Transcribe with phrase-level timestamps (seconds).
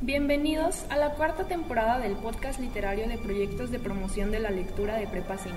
[0.00, 4.94] Bienvenidos a la cuarta temporada del podcast literario de proyectos de promoción de la lectura
[4.94, 5.56] de Prepa 5.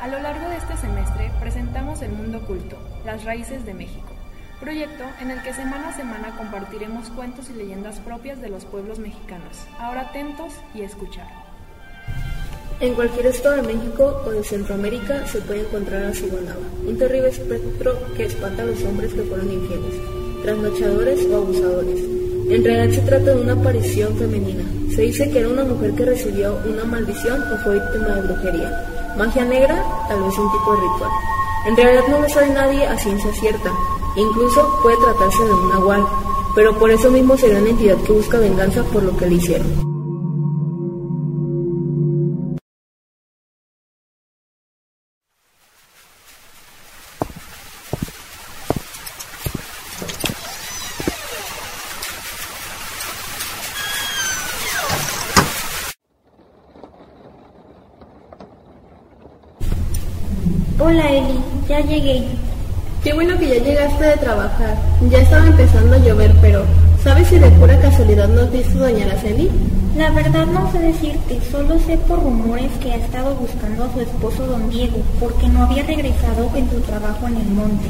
[0.00, 4.08] A lo largo de este semestre presentamos El Mundo Oculto, las raíces de México,
[4.58, 9.00] proyecto en el que semana a semana compartiremos cuentos y leyendas propias de los pueblos
[9.00, 9.66] mexicanos.
[9.78, 11.28] Ahora atentos y escuchar.
[12.80, 17.28] En cualquier estado de México o de Centroamérica se puede encontrar a Ciguanaba, un terrible
[17.28, 20.00] espectro que espanta a los hombres que fueron infieles,
[20.42, 24.64] trasnochadores o abusadores en realidad se trata de una aparición femenina.
[24.94, 29.14] Se dice que era una mujer que recibió una maldición o fue víctima de brujería.
[29.16, 31.10] Magia negra, tal vez un tipo de ritual.
[31.66, 33.72] En realidad no lo sabe nadie a ciencia cierta.
[34.16, 36.04] Incluso puede tratarse de un nahual,
[36.54, 39.93] pero por eso mismo sería una entidad que busca venganza por lo que le hicieron.
[60.86, 62.24] Hola Eli, ya llegué.
[63.02, 64.76] Qué bueno que ya llegaste de trabajar.
[65.10, 66.62] Ya estaba empezando a llover, pero
[67.02, 69.50] ¿sabes si de pura casualidad nos visto doña Araceli?
[69.96, 74.00] La verdad no sé decirte, solo sé por rumores que ha estado buscando a su
[74.02, 77.88] esposo don Diego, porque no había regresado en su trabajo en el monte.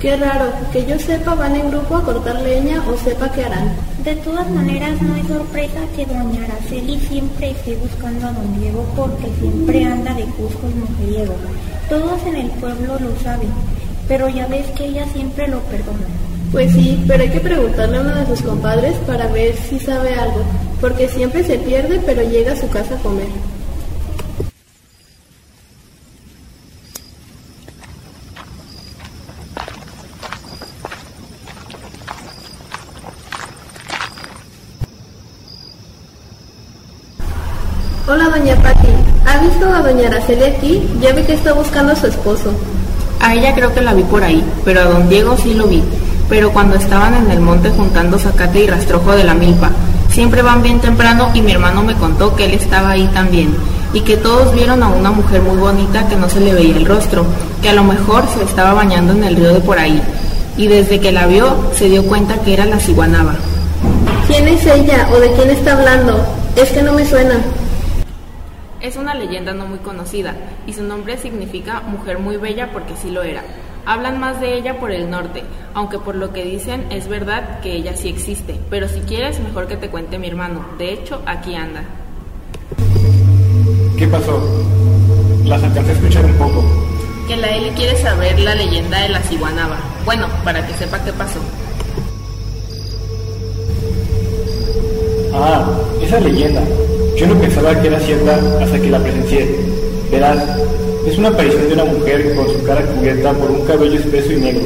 [0.00, 3.68] Qué raro, que yo sepa van en grupo a cortar leña o sepa qué harán.
[4.04, 8.86] De todas maneras, no es sorpresa que doña Araceli siempre esté buscando a don Diego
[8.94, 11.34] porque siempre anda de Cusco y mujeriego.
[11.88, 13.50] Todos en el pueblo lo saben,
[14.06, 16.06] pero ya ves que ella siempre lo perdona.
[16.52, 20.14] Pues sí, pero hay que preguntarle a uno de sus compadres para ver si sabe
[20.14, 20.42] algo,
[20.80, 23.26] porque siempre se pierde, pero llega a su casa a comer.
[38.10, 38.88] Hola, doña Patti.
[39.26, 40.88] ¿Ha visto a doña Araceli aquí?
[40.98, 42.54] Ya vi que está buscando a su esposo.
[43.20, 45.84] A ella creo que la vi por ahí, pero a don Diego sí lo vi.
[46.26, 49.72] Pero cuando estaban en el monte juntando zacate y rastrojo de la milpa,
[50.08, 53.54] siempre van bien temprano y mi hermano me contó que él estaba ahí también
[53.92, 56.86] y que todos vieron a una mujer muy bonita que no se le veía el
[56.86, 57.26] rostro,
[57.60, 60.00] que a lo mejor se estaba bañando en el río de por ahí.
[60.56, 63.34] Y desde que la vio se dio cuenta que era la ciguanaba.
[64.26, 66.24] ¿Quién es ella o de quién está hablando?
[66.56, 67.38] Es que no me suena.
[68.80, 73.10] Es una leyenda no muy conocida y su nombre significa mujer muy bella porque sí
[73.10, 73.42] lo era.
[73.84, 75.42] Hablan más de ella por el norte,
[75.74, 79.66] aunque por lo que dicen es verdad que ella sí existe, pero si quieres mejor
[79.66, 80.64] que te cuente mi hermano.
[80.78, 81.82] De hecho, aquí anda.
[83.96, 84.40] ¿Qué pasó?
[85.44, 86.64] Las alcancé a escuchar un poco.
[87.26, 89.76] Que la Eli quiere saber la leyenda de la ciguanaba.
[90.04, 91.40] Bueno, para que sepa qué pasó.
[95.34, 95.66] Ah,
[96.00, 96.62] esa leyenda.
[97.18, 99.48] Yo no pensaba que era cierta hasta que la presencié.
[100.08, 100.38] Verás,
[101.04, 104.36] es una aparición de una mujer con su cara cubierta por un cabello espeso y
[104.36, 104.62] negro,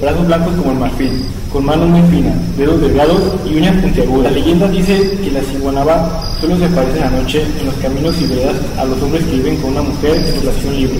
[0.00, 1.10] brazos blancos como el marfil,
[1.52, 4.30] con manos muy finas, dedos delgados y uñas puntiagudas.
[4.32, 8.14] La leyenda dice que la ciguanaba solo se aparece en la noche en los caminos
[8.20, 10.98] y veredas a los hombres que viven con una mujer en relación libre,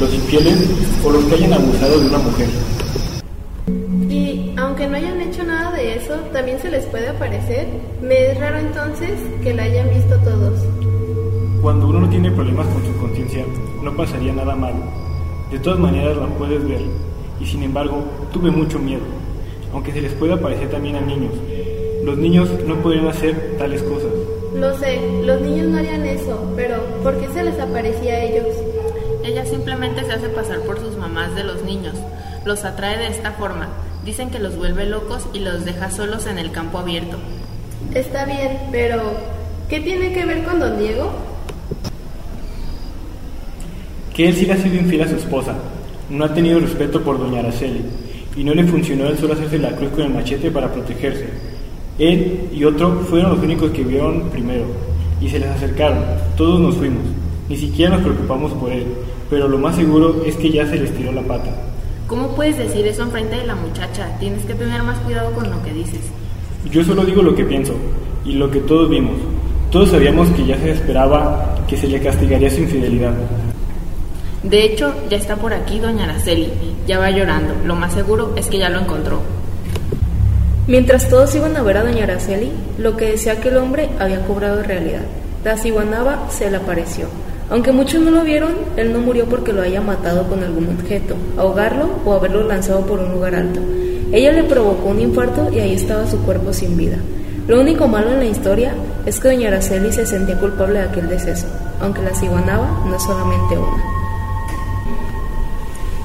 [0.00, 0.56] los infieles
[1.04, 2.46] o los que hayan abusado de una mujer.
[4.76, 7.66] Aunque no hayan hecho nada de eso, también se les puede aparecer.
[8.02, 10.60] Me es raro entonces que la hayan visto todos.
[11.62, 13.46] Cuando uno no tiene problemas con su conciencia,
[13.82, 14.76] no pasaría nada malo.
[15.50, 16.82] De todas maneras la puedes ver.
[17.40, 18.04] Y sin embargo,
[18.34, 19.00] tuve mucho miedo.
[19.72, 21.32] Aunque se les puede aparecer también a niños.
[22.04, 24.10] Los niños no podrían hacer tales cosas.
[24.54, 28.54] Lo sé, los niños no harían eso, pero ¿por qué se les aparecía a ellos?
[29.24, 31.94] Ella simplemente se hace pasar por sus mamás de los niños.
[32.44, 33.68] Los atrae de esta forma.
[34.06, 37.16] Dicen que los vuelve locos y los deja solos en el campo abierto.
[37.92, 39.02] Está bien, pero
[39.68, 41.10] ¿qué tiene que ver con don Diego?
[44.14, 45.56] Que él sí le ha sido infiel a su esposa.
[46.08, 47.80] No ha tenido respeto por doña Araceli.
[48.36, 51.28] Y no le funcionó el solo hacerse la cruz con el machete para protegerse.
[51.98, 54.66] Él y otro fueron los únicos que vieron primero.
[55.20, 56.04] Y se les acercaron.
[56.36, 57.02] Todos nos fuimos.
[57.48, 58.86] Ni siquiera nos preocupamos por él.
[59.28, 61.50] Pero lo más seguro es que ya se les tiró la pata.
[62.06, 64.16] ¿Cómo puedes decir eso enfrente de la muchacha?
[64.20, 66.00] Tienes que tener más cuidado con lo que dices.
[66.70, 67.74] Yo solo digo lo que pienso
[68.24, 69.16] y lo que todos vimos.
[69.72, 73.12] Todos sabíamos que ya se esperaba que se le castigaría su infidelidad.
[74.44, 76.48] De hecho, ya está por aquí doña Araceli.
[76.86, 77.54] Ya va llorando.
[77.64, 79.20] Lo más seguro es que ya lo encontró.
[80.68, 84.24] Mientras todos iban a ver a doña Araceli, lo que decía que el hombre había
[84.24, 85.02] cobrado realidad.
[85.44, 87.06] La ciguanaba se le apareció.
[87.48, 91.14] Aunque muchos no lo vieron, él no murió porque lo haya matado con algún objeto,
[91.36, 93.60] ahogarlo o haberlo lanzado por un lugar alto.
[94.12, 96.98] Ella le provocó un infarto y ahí estaba su cuerpo sin vida.
[97.46, 101.08] Lo único malo en la historia es que doña Araceli se sentía culpable de aquel
[101.08, 101.46] deceso,
[101.80, 103.84] aunque la ciguanaba no es solamente una.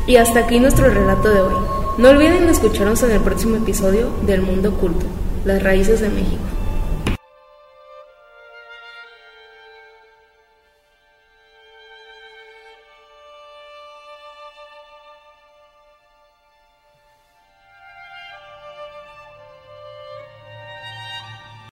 [0.05, 1.55] Y hasta aquí nuestro relato de hoy.
[1.97, 5.05] No olviden escucharnos en el próximo episodio del Mundo Oculto,
[5.45, 6.41] las raíces de México.